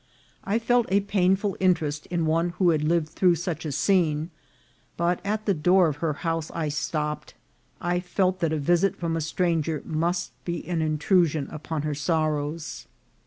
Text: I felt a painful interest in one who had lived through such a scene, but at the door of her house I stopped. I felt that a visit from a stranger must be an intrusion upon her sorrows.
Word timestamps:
I 0.43 0.57
felt 0.57 0.87
a 0.89 1.01
painful 1.01 1.55
interest 1.59 2.07
in 2.07 2.25
one 2.25 2.53
who 2.57 2.71
had 2.71 2.83
lived 2.83 3.09
through 3.09 3.35
such 3.35 3.65
a 3.65 3.71
scene, 3.71 4.31
but 4.97 5.19
at 5.23 5.45
the 5.45 5.53
door 5.53 5.87
of 5.89 5.97
her 5.97 6.13
house 6.25 6.49
I 6.55 6.69
stopped. 6.69 7.35
I 7.79 7.99
felt 7.99 8.39
that 8.39 8.51
a 8.51 8.57
visit 8.57 8.95
from 8.95 9.15
a 9.15 9.21
stranger 9.21 9.83
must 9.85 10.31
be 10.43 10.67
an 10.67 10.81
intrusion 10.81 11.47
upon 11.51 11.83
her 11.83 11.93
sorrows. 11.93 12.87